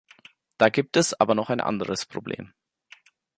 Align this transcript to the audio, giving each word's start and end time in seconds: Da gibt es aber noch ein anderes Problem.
Da 0.57 0.69
gibt 0.69 0.97
es 0.97 1.13
aber 1.13 1.35
noch 1.35 1.51
ein 1.51 1.61
anderes 1.61 2.07
Problem. 2.07 2.53